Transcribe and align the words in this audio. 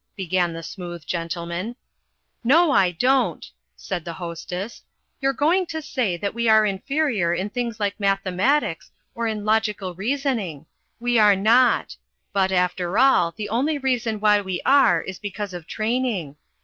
began 0.15 0.51
the 0.51 0.63
Smooth 0.63 1.05
Gentleman. 1.05 1.75
"No, 2.43 2.71
I 2.71 2.89
don't," 2.89 3.45
said 3.75 4.03
the 4.03 4.13
Hostess. 4.15 4.81
"You're 5.21 5.31
going 5.31 5.67
to 5.67 5.79
say 5.79 6.17
that 6.17 6.33
we 6.33 6.49
are 6.49 6.65
inferior 6.65 7.35
in 7.35 7.51
things 7.51 7.79
like 7.79 7.99
mathematics 7.99 8.89
or 9.13 9.27
in 9.27 9.45
logical 9.45 9.93
reasoning. 9.93 10.65
We 10.99 11.19
are 11.19 11.35
not. 11.35 11.95
But, 12.33 12.51
after 12.51 12.97
all, 12.97 13.31
the 13.37 13.49
only 13.49 13.77
reason 13.77 14.19
why 14.19 14.41
we 14.41 14.59
are 14.65 15.03
is 15.03 15.19
because 15.19 15.53
of 15.53 15.67
training. 15.67 16.35